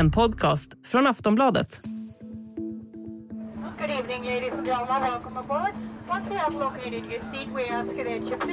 [0.00, 1.80] En podcast från Aftonbladet.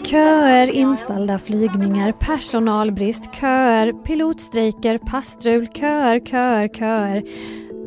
[0.04, 7.24] Köer, inställda flygningar, personalbrist, köer, pilotstrejker, passtrul, köer, köer, köer.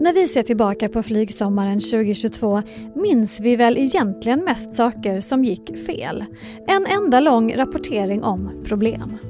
[0.00, 2.62] När vi ser tillbaka på flygsommaren 2022
[2.94, 6.24] minns vi väl egentligen mest saker som gick fel.
[6.66, 9.29] En enda lång rapportering om problem.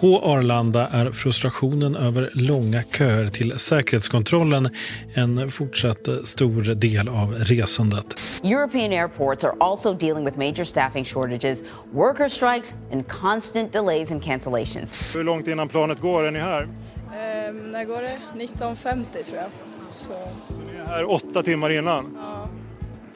[0.00, 4.68] På Arlanda är frustrationen över långa köer till säkerhetskontrollen
[5.14, 8.20] en fortsatt stor del av resandet.
[8.44, 14.22] European airports are also dealing with major staffing shortages, worker strikes and constant delays and
[14.24, 15.16] cancellations.
[15.16, 16.62] Hur långt innan planet går är ni här?
[16.62, 18.18] Ehm, när går det?
[18.36, 19.46] 19.50 tror jag.
[19.92, 20.08] Så,
[20.48, 22.16] Så ni är här åtta timmar innan.
[22.16, 22.48] ja.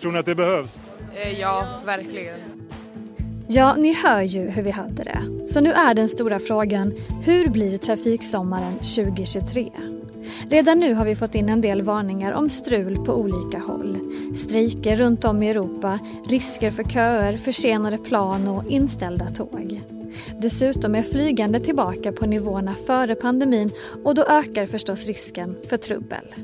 [0.01, 0.81] Tror ni att det behövs?
[1.15, 2.39] Eh, Ja, verkligen.
[3.55, 5.47] Ja, ni hör ju hur vi hade det.
[5.47, 6.93] Så nu är den stora frågan,
[7.25, 9.71] hur blir trafiksommaren 2023?
[10.51, 13.99] Redan nu har vi fått in en del varningar om strul på olika håll.
[14.37, 19.83] Strejker runt om i Europa, risker för köer, försenade plan och inställda tåg.
[20.39, 23.71] Dessutom är flygande tillbaka på nivåerna före pandemin
[24.05, 26.35] och då ökar förstås risken för trubbel.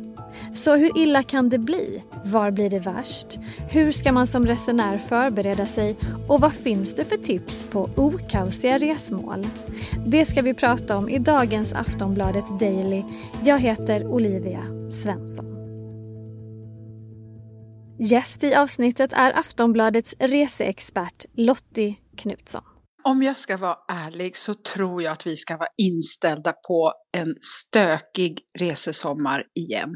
[0.55, 2.03] Så hur illa kan det bli?
[2.25, 3.39] Var blir det värst?
[3.71, 5.97] Hur ska man som resenär förbereda sig?
[6.29, 9.47] Och vad finns det för tips på okaosiga resmål?
[10.07, 13.05] Det ska vi prata om i dagens Aftonbladet Daily.
[13.45, 15.59] Jag heter Olivia Svensson.
[18.01, 22.63] Gäst i avsnittet är Aftonbladets reseexpert Lottie Knutsson.
[23.05, 27.35] Om jag ska vara ärlig så tror jag att vi ska vara inställda på en
[27.41, 29.91] stökig resesommar igen.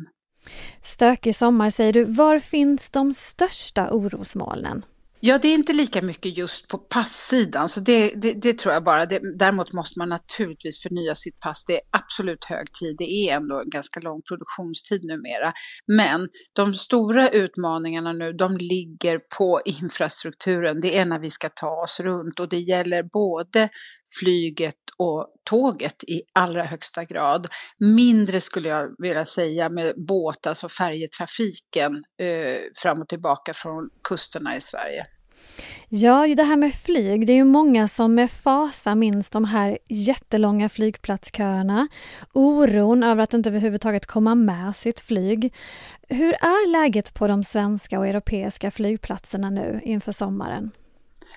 [0.83, 2.05] Stökig sommar säger du.
[2.05, 4.85] Var finns de största orosmolnen?
[5.25, 8.85] Ja, det är inte lika mycket just på passsidan, så det, det, det tror jag
[8.85, 9.07] bara.
[9.07, 11.65] Det, däremot måste man naturligtvis förnya sitt pass.
[11.65, 12.97] Det är absolut hög tid.
[12.99, 15.53] Det är ändå en ganska lång produktionstid numera.
[15.87, 20.81] Men de stora utmaningarna nu, de ligger på infrastrukturen.
[20.81, 23.69] Det är när vi ska ta oss runt och det gäller både
[24.21, 27.47] flyget och tåget i allra högsta grad.
[27.79, 34.57] Mindre skulle jag vilja säga med båt, alltså färjetrafiken eh, fram och tillbaka från kusterna
[34.57, 35.07] i Sverige.
[35.89, 39.79] Ja, det här med flyg, det är ju många som med fasa minns de här
[39.89, 41.89] jättelånga flygplatsköerna,
[42.33, 45.55] oron över att inte överhuvudtaget komma med sitt flyg.
[46.09, 50.71] Hur är läget på de svenska och europeiska flygplatserna nu inför sommaren?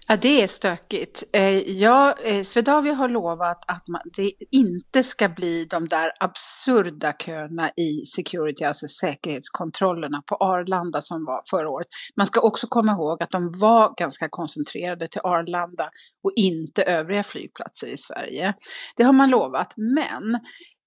[0.07, 1.23] Ja, det är stökigt.
[1.33, 7.13] Eh, ja, eh, Swedavia har lovat att man, det inte ska bli de där absurda
[7.13, 11.87] köerna i security, alltså säkerhetskontrollerna på Arlanda som var förra året.
[12.17, 15.89] Man ska också komma ihåg att de var ganska koncentrerade till Arlanda
[16.23, 18.53] och inte övriga flygplatser i Sverige.
[18.95, 20.35] Det har man lovat, men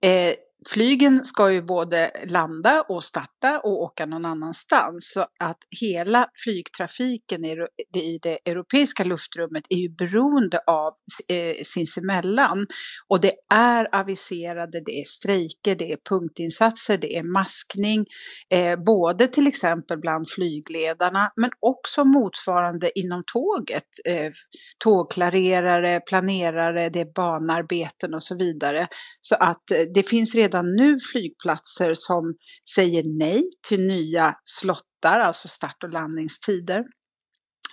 [0.02, 0.34] eh,
[0.66, 5.10] Flygen ska ju både landa och starta och åka någon annanstans.
[5.14, 10.92] Så att hela flygtrafiken i det europeiska luftrummet är ju beroende av
[11.28, 12.66] eh, sinsemellan.
[13.08, 18.04] Och det är aviserade, det är strejker, det är punktinsatser, det är maskning.
[18.50, 23.88] Eh, både till exempel bland flygledarna men också motsvarande inom tåget.
[24.08, 24.32] Eh,
[24.84, 28.88] tågklarerare, planerare, det är banarbeten och så vidare.
[29.20, 32.34] Så att eh, det finns redan redan nu flygplatser som
[32.74, 36.84] säger nej till nya slottar, alltså start och landningstider.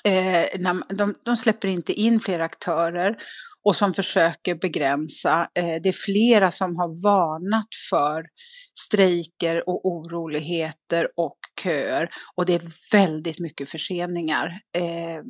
[0.04, 0.46] Eh,
[0.90, 3.18] de, de släpper inte in fler aktörer
[3.64, 5.48] och som försöker begränsa.
[5.56, 8.26] Eh, det är flera som har varnat för
[8.80, 15.22] strejker och oroligheter och köer och det är väldigt mycket förseningar eh,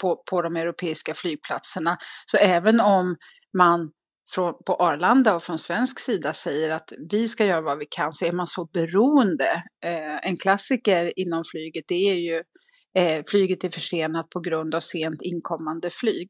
[0.00, 1.96] på, på de europeiska flygplatserna.
[2.26, 3.16] Så även om
[3.58, 3.90] man
[4.34, 8.12] från, på Arlanda och från svensk sida säger att vi ska göra vad vi kan
[8.12, 9.62] så är man så beroende.
[9.84, 12.42] Eh, en klassiker inom flyget det är ju
[12.94, 16.28] eh, flyget är försenat på grund av sent inkommande flyg.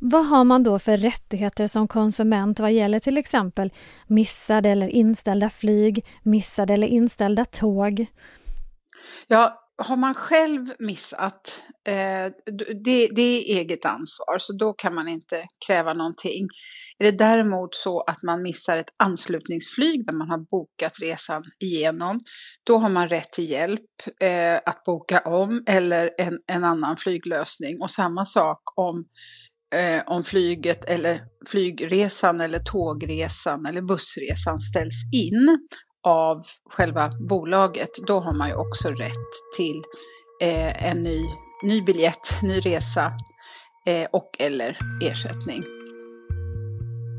[0.00, 3.72] Vad har man då för rättigheter som konsument vad gäller till exempel
[4.06, 8.06] missade eller inställda flyg, missade eller inställda tåg?
[9.26, 12.32] Ja, har man själv missat, eh,
[12.84, 16.48] det, det, är eget ansvar, så då kan man inte kräva någonting.
[16.98, 22.20] Är det däremot så att man missar ett anslutningsflyg där man har bokat resan igenom,
[22.64, 23.90] då har man rätt till hjälp
[24.20, 27.82] eh, att boka om eller en, en annan flyglösning.
[27.82, 29.04] Och samma sak om
[29.74, 35.58] eh, om flyget eller flygresan eller tågresan eller bussresan ställs in
[36.04, 39.82] av själva bolaget, då har man ju också rätt till
[40.42, 41.26] eh, en ny,
[41.62, 43.12] ny biljett, ny resa
[43.86, 45.62] eh, och eller ersättning.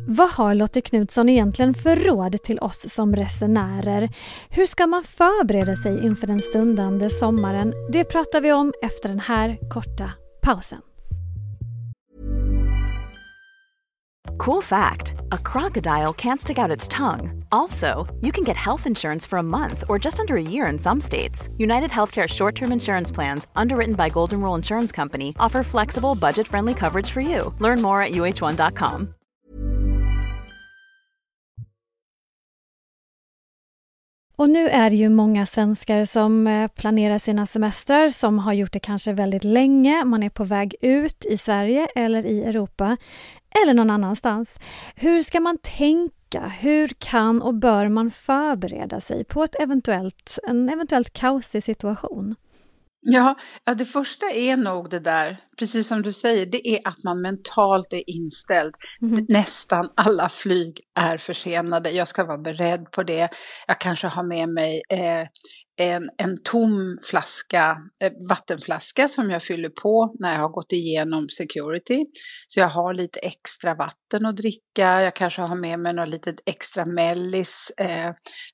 [0.08, 4.10] Vad har Lotte Knutsson egentligen för råd till oss som resenärer?
[4.50, 7.74] Hur ska man förbereda sig inför den stundande sommaren?
[7.92, 10.12] Det pratar vi om efter den här korta
[10.42, 10.82] pausen.
[14.38, 17.46] Cool fact a crocodile can't stick out its tongue.
[17.52, 20.78] Also, you can get health insurance for a month or just under a year in
[20.80, 21.50] some states.
[21.58, 26.48] United Healthcare short term insurance plans, underwritten by Golden Rule Insurance Company, offer flexible, budget
[26.48, 27.54] friendly coverage for you.
[27.60, 29.16] Learn more at uh1.com.
[34.38, 38.74] Och nu är det ju många svenskar som eh, planerar sina semestrar som har gjort
[38.74, 40.06] det kanske väldigt länge.
[40.06, 42.98] Man är på väg ut i Sverige eller i Europa
[43.62, 44.60] eller någon annanstans.
[44.96, 46.48] Hur ska man tänka?
[46.60, 52.36] Hur kan och bör man förbereda sig på ett eventuellt, en eventuellt kaosig situation?
[53.08, 57.04] Ja, ja, det första är nog det där, precis som du säger, det är att
[57.04, 58.74] man mentalt är inställd.
[59.02, 59.26] Mm.
[59.30, 61.92] Nästan alla flyg är försenade.
[61.92, 63.30] Jag ska vara beredd på det.
[63.68, 65.28] Jag kanske har med mig eh,
[65.78, 71.30] en, en tom flaska, eh, vattenflaska som jag fyller på när jag har gått igenom
[71.30, 72.06] security.
[72.48, 76.36] Så jag har lite extra vatten att dricka, jag kanske har med mig något litet
[76.46, 78.12] extra mellis, eh,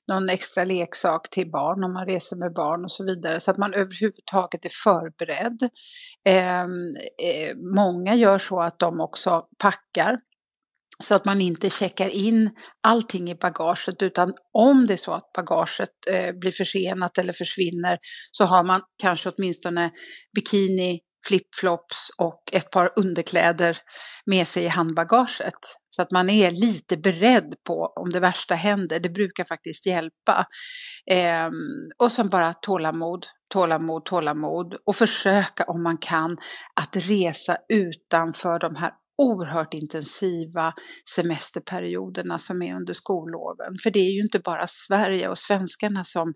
[0.08, 3.40] någon extra leksak till barn om man reser med barn och så vidare.
[3.40, 5.70] Så att man överhuvudtaget är förberedd.
[6.24, 10.18] Eh, eh, många gör så att de också packar
[11.02, 12.50] så att man inte checkar in
[12.82, 17.98] allting i bagaget utan om det är så att bagaget eh, blir försenat eller försvinner
[18.32, 19.90] så har man kanske åtminstone
[20.34, 23.78] bikini, flipflops och ett par underkläder
[24.26, 25.76] med sig i handbagaget.
[25.96, 29.00] Så att man är lite beredd på om det värsta händer.
[29.00, 30.46] Det brukar faktiskt hjälpa.
[31.10, 31.50] Eh,
[31.98, 36.38] och sen bara tålamod, tålamod, tålamod och försöka om man kan
[36.80, 40.74] att resa utanför de här oerhört intensiva
[41.16, 43.74] semesterperioderna som är under skolloven.
[43.82, 46.34] För det är ju inte bara Sverige och svenskarna som,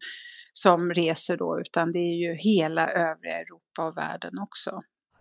[0.53, 4.81] som reser då, utan det är ju hela övriga Europa och världen också.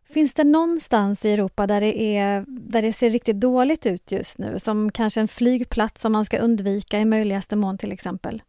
[0.10, 4.40] Finns det någonstans i Europa där det, är, där det ser riktigt dåligt ut just
[4.40, 4.60] nu?
[4.60, 8.42] Som kanske en flygplats som man ska undvika i möjligaste mån till exempel?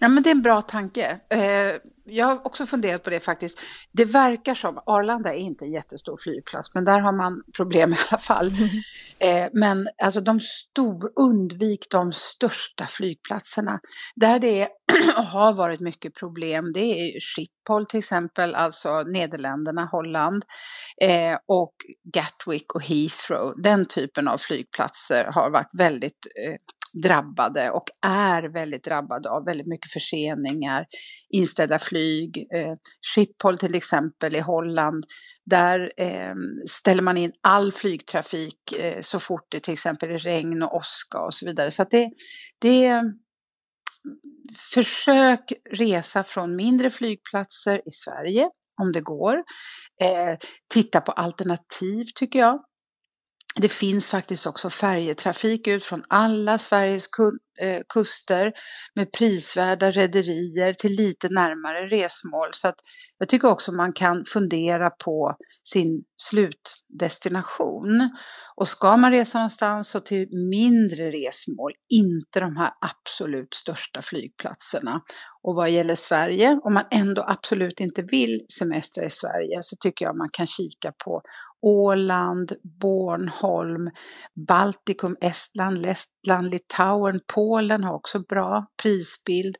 [0.00, 1.20] Ja, men det är en bra tanke.
[1.30, 1.80] Eh,
[2.10, 3.60] jag har också funderat på det faktiskt.
[3.92, 7.96] Det verkar som, Arlanda är inte en jättestor flygplats, men där har man problem i
[8.10, 8.48] alla fall.
[8.48, 8.68] Mm.
[9.52, 13.80] Men alltså de stor, undvik de största flygplatserna.
[14.16, 14.68] Där det är,
[15.18, 20.44] och har varit mycket problem, det är Schiphol till exempel, alltså Nederländerna, Holland,
[21.02, 21.74] eh, och
[22.14, 23.62] Gatwick och Heathrow.
[23.62, 26.26] Den typen av flygplatser har varit väldigt
[26.92, 30.86] drabbade och är väldigt drabbade av väldigt mycket förseningar,
[31.28, 32.46] inställda flyg.
[32.54, 32.74] Eh,
[33.14, 35.04] Schiphol till exempel i Holland,
[35.46, 36.34] där eh,
[36.66, 41.18] ställer man in all flygtrafik eh, så fort det till exempel är regn och åska
[41.18, 41.70] och så vidare.
[41.70, 42.10] Så att det,
[42.58, 43.02] det
[44.74, 48.50] Försök resa från mindre flygplatser i Sverige
[48.82, 49.34] om det går.
[50.00, 50.36] Eh,
[50.74, 52.60] titta på alternativ tycker jag.
[53.60, 57.08] Det finns faktiskt också färjetrafik ut från alla Sveriges
[57.60, 58.52] eh, kuster
[58.94, 62.48] med prisvärda rederier till lite närmare resmål.
[62.52, 62.74] Så att
[63.18, 68.10] jag tycker också man kan fundera på sin slutdestination.
[68.56, 75.00] Och ska man resa någonstans så till mindre resmål, inte de här absolut största flygplatserna.
[75.42, 80.04] Och vad gäller Sverige, om man ändå absolut inte vill semestra i Sverige så tycker
[80.04, 81.22] jag man kan kika på
[81.62, 83.90] Åland, Bornholm,
[84.48, 89.56] Baltikum, Estland, Lettland, Litauen, Polen har också bra prisbild.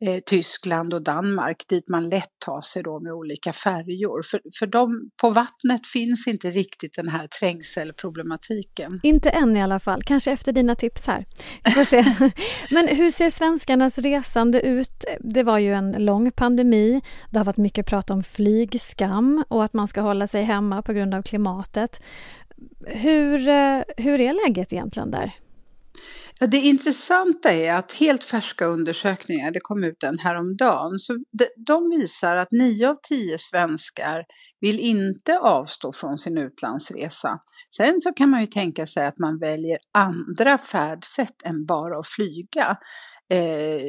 [0.00, 4.22] Eh, Tyskland och Danmark dit man lätt tar sig då med olika färjor.
[4.22, 9.00] För, för de, på vattnet finns inte riktigt den här trängselproblematiken.
[9.02, 11.24] Inte än i alla fall, kanske efter dina tips här.
[11.64, 12.04] Vi får se.
[12.74, 15.04] Men hur ser svenskarnas resande ut?
[15.20, 17.00] Det var ju en lång pandemi.
[17.30, 20.92] Det har varit mycket prat om flygskam och att man ska hålla sig hemma på
[20.92, 21.37] grund av klimatet.
[22.86, 25.32] Hur, eh, hur är läget egentligen där?
[26.40, 31.48] Ja, det intressanta är att helt färska undersökningar, det kom ut en häromdagen, så de,
[31.66, 34.24] de visar att 9 av 10 svenskar
[34.60, 37.38] vill inte avstå från sin utlandsresa.
[37.76, 42.08] Sen så kan man ju tänka sig att man väljer andra färdsätt än bara att
[42.08, 42.78] flyga.
[43.30, 43.82] Eh,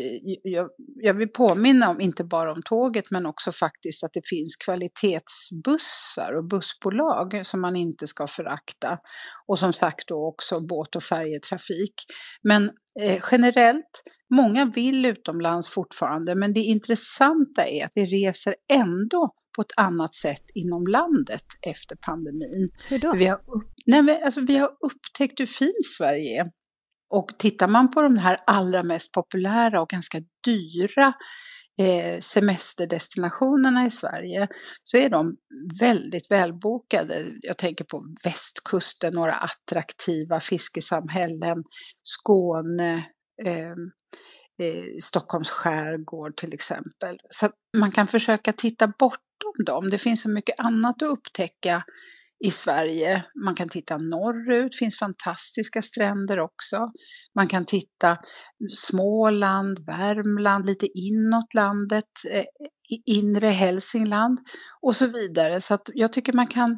[0.44, 4.56] jag, jag, vill påminna om, inte bara om tåget, men också faktiskt att det finns
[4.56, 8.98] kvalitetsbussar och bussbolag som man inte ska förakta.
[9.48, 11.94] Och som sagt då också båt och färjetrafik.
[12.44, 19.34] Men eh, generellt, många vill utomlands fortfarande, men det intressanta är att vi reser ändå
[19.56, 22.72] på ett annat sätt inom landet efter pandemin.
[22.90, 23.14] Hur då?
[23.14, 26.52] Vi har, upp, nej, men, alltså, vi har upptäckt hur fint Sverige är.
[27.10, 31.14] och tittar man på de här allra mest populära och ganska dyra
[31.80, 34.48] Eh, semesterdestinationerna i Sverige
[34.84, 35.38] så är de
[35.80, 37.26] väldigt välbokade.
[37.42, 41.64] Jag tänker på västkusten, några attraktiva fiskesamhällen,
[42.04, 42.94] Skåne,
[43.46, 43.70] eh,
[44.68, 47.18] eh, Stockholms skärgård till exempel.
[47.30, 49.90] Så man kan försöka titta bortom dem.
[49.90, 51.84] Det finns så mycket annat att upptäcka
[52.46, 53.24] i Sverige.
[53.46, 56.92] Man kan titta norrut, det finns fantastiska stränder också.
[57.36, 58.18] Man kan titta
[58.76, 62.46] Småland, Värmland, lite inåt landet, eh,
[63.06, 64.40] inre Hälsingland
[64.82, 65.62] och så vidare.
[65.62, 66.78] Så att jag tycker man kan,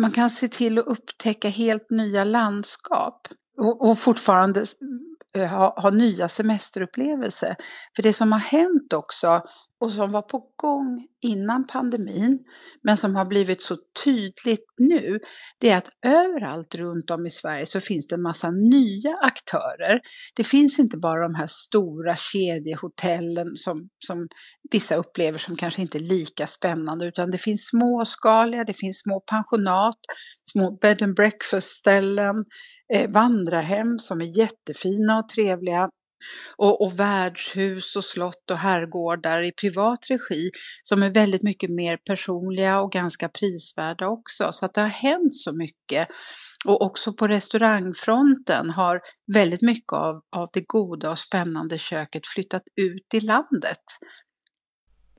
[0.00, 3.28] man kan se till att upptäcka helt nya landskap
[3.60, 4.64] och, och fortfarande
[5.44, 7.56] ha, ha nya semesterupplevelser.
[7.96, 9.42] För det som har hänt också
[9.80, 12.38] och som var på gång innan pandemin,
[12.82, 15.18] men som har blivit så tydligt nu,
[15.60, 20.00] det är att överallt runt om i Sverige så finns det en massa nya aktörer.
[20.36, 24.28] Det finns inte bara de här stora kedjehotellen som, som
[24.70, 29.20] vissa upplever som kanske inte är lika spännande, utan det finns småskaliga, det finns små
[29.20, 29.98] pensionat,
[30.52, 32.44] små bed and breakfast-ställen,
[32.94, 35.90] eh, vandrarhem som är jättefina och trevliga
[36.56, 40.50] och, och värdshus och slott och herrgårdar i privat regi
[40.82, 44.52] som är väldigt mycket mer personliga och ganska prisvärda också.
[44.52, 46.08] Så att det har hänt så mycket.
[46.66, 49.00] Och också på restaurangfronten har
[49.34, 53.82] väldigt mycket av, av det goda och spännande köket flyttat ut i landet.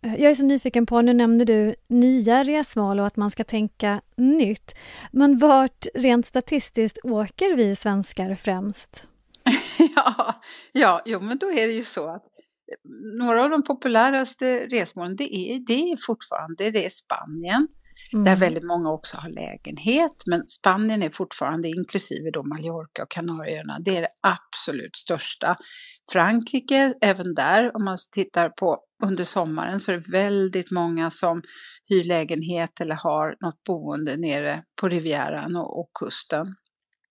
[0.03, 3.43] Eh, jag är så nyfiken på, nu nämnde du nya resmål och att man ska
[3.43, 4.75] tänka nytt.
[5.11, 9.07] Men vart rent statistiskt åker vi svenskar främst?
[9.95, 10.41] ja,
[10.71, 12.23] ja, jo, men då är det ju så att
[13.19, 17.67] några av de populäraste resmålen det är, det är fortfarande det är Spanien.
[18.13, 18.25] Mm.
[18.25, 20.23] Där väldigt många också har lägenhet.
[20.25, 25.57] Men Spanien är fortfarande, inklusive då Mallorca och Kanarieöarna, det är det absolut största.
[26.11, 31.41] Frankrike, även där, om man tittar på under sommaren så är det väldigt många som
[31.89, 36.55] hyr lägenhet eller har något boende nere på Rivieran och, och kusten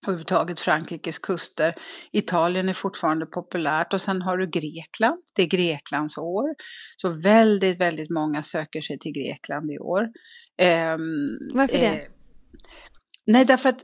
[0.07, 1.75] överhuvudtaget Frankrikes kuster.
[2.11, 5.21] Italien är fortfarande populärt och sen har du Grekland.
[5.35, 6.55] Det är Greklands år.
[6.95, 10.03] Så väldigt, väldigt många söker sig till Grekland i år.
[10.57, 10.97] Eh,
[11.53, 11.85] Varför det?
[11.85, 12.01] Eh,
[13.25, 13.83] nej, därför att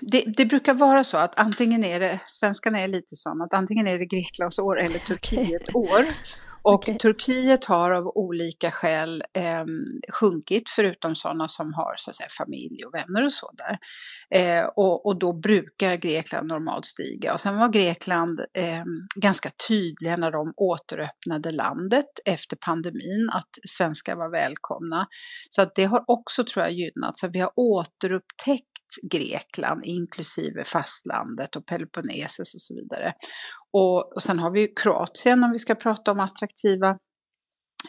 [0.00, 3.86] det, det, brukar vara så att antingen är det, svenskarna är lite sådana, att antingen
[3.86, 6.06] är det Greklands år eller Turkiet år.
[6.64, 6.98] Och okay.
[6.98, 9.64] Turkiet har av olika skäl eh,
[10.12, 13.78] sjunkit, förutom sådana som har så att säga, familj och vänner och så där.
[14.30, 17.34] Eh, och, och, då brukar Grekland normalt stiga.
[17.34, 18.84] Och sen var Grekland eh,
[19.16, 25.06] ganska tydliga när de återöppnade landet efter pandemin, att svenskar var välkomna.
[25.50, 27.18] Så att det har också, tror jag, gynnat.
[27.18, 33.12] Så vi har återupptäckt Grekland, inklusive fastlandet och Peloponnesos och så vidare.
[33.72, 36.98] Och, och sen har vi Kroatien om vi ska prata om attraktiva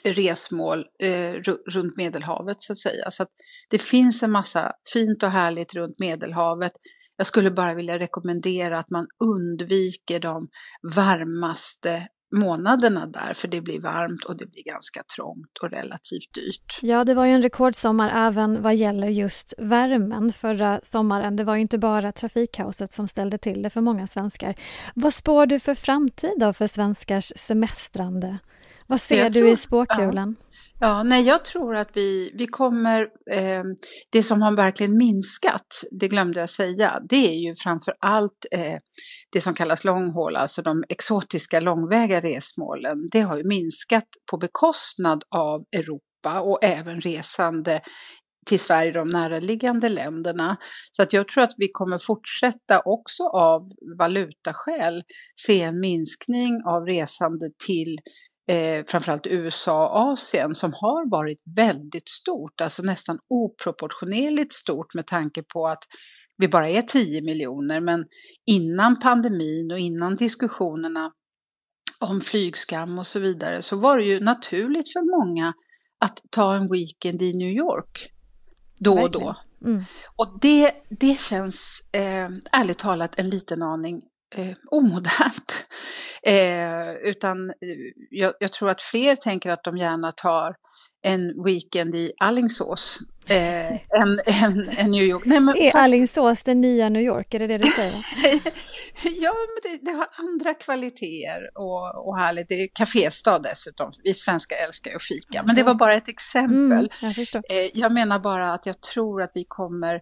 [0.04, 1.34] resmål eh,
[1.72, 3.12] runt Medelhavet så att säga.
[3.12, 3.30] Så att
[3.70, 6.72] det finns en massa fint och härligt runt Medelhavet.
[7.18, 10.48] Jag skulle bara vilja rekommendera att man undviker de
[10.96, 16.80] varmaste månaderna där, för det blir varmt och det blir ganska trångt och relativt dyrt.
[16.82, 21.36] Ja, det var ju en rekordsommar även vad gäller just värmen förra sommaren.
[21.36, 24.56] Det var ju inte bara trafikkaoset som ställde till det för många svenskar.
[24.94, 28.38] Vad spår du för framtid då för svenskars semestrande?
[28.88, 30.36] Vad ser jag du tror, i spåkulan?
[30.80, 31.04] Ja.
[31.04, 33.02] Nej, jag tror att vi, vi kommer,
[33.32, 33.64] eh,
[34.12, 38.78] det som har verkligen minskat, det glömde jag säga, det är ju framför allt eh,
[39.32, 43.08] det som kallas långhål, alltså de exotiska långväga resmålen.
[43.12, 47.82] Det har ju minskat på bekostnad av Europa och även resande
[48.46, 50.58] till Sverige, de närliggande länderna.
[50.92, 53.62] Så att jag tror att vi kommer fortsätta också av
[54.00, 55.04] valutaskäl
[55.36, 57.98] se en minskning av resande till
[58.48, 65.08] eh, framförallt USA och Asien som har varit väldigt stort, alltså nästan oproportionerligt stort med
[65.08, 65.84] tanke på att
[66.38, 67.80] vi bara är 10 miljoner.
[67.80, 68.06] Men
[68.46, 71.12] innan pandemin och innan diskussionerna
[72.00, 75.54] om flygskam och så vidare så var det ju naturligt för många
[76.00, 78.12] att ta en weekend i New York
[78.80, 79.36] då och då.
[79.66, 79.84] Mm.
[80.16, 84.02] Och det, det känns eh, ärligt talat en liten aning
[84.38, 85.66] eh, omodernt.
[86.28, 87.56] Eh, utan eh,
[88.10, 90.56] jag, jag, tror att fler tänker att de gärna tar
[91.04, 93.80] en weekend i Allingsås eh, än,
[94.26, 95.24] än, än, New York.
[95.26, 95.76] Nej, men är faktiskt...
[95.76, 97.94] Allingsås det nya New York, är det det du säger?
[99.22, 102.48] ja, men det, det, har andra kvaliteter och, och härligt.
[102.48, 103.92] Det är kaféstad dessutom.
[104.04, 105.44] Vi svenskar älskar ju att fika.
[105.44, 106.90] Men det var bara ett exempel.
[107.02, 110.02] Mm, jag, eh, jag menar bara att jag tror att vi kommer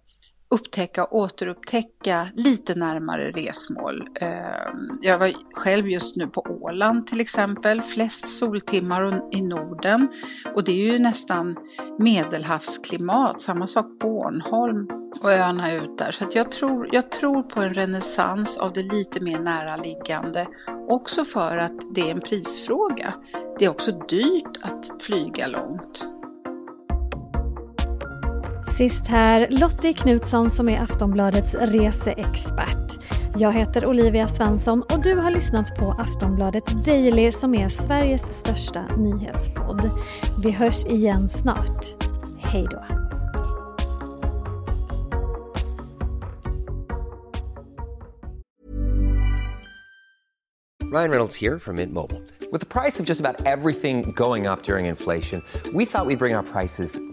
[0.54, 4.08] upptäcka och återupptäcka lite närmare resmål.
[4.16, 10.08] Ehm, jag var själv just nu på Åland till exempel, flest soltimmar i Norden
[10.56, 11.56] och det är ju nästan
[12.00, 14.88] medelhavsklimat, samma sak Bornholm
[15.22, 16.12] och öarna ut där.
[16.12, 20.48] Så jag, tror, jag tror på en renässans av det lite mer näraliggande
[20.90, 23.14] också för att det är en prisfråga.
[23.60, 26.06] Det är också dyrt att flyga långt.
[28.68, 33.00] Sist här Lottie Knutsson som är Aftonbladets reseexpert.
[33.38, 38.86] Jag heter Olivia Svensson och du har lyssnat på Aftonbladet Daily som är Sveriges största
[38.98, 39.90] nyhetspodd.
[40.44, 41.86] Vi hörs igen snart.
[42.40, 42.84] Hej då!
[50.94, 52.22] Ryan Reynolds här från Mint Mobile.
[52.52, 56.18] Med priset på nästan allt som går upp under inflationen, trodde vi att vi skulle
[56.18, 57.13] bring våra priser